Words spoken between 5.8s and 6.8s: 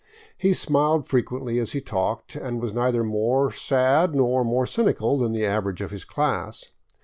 his class.